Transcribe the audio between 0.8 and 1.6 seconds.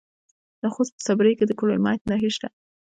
په صبریو کې د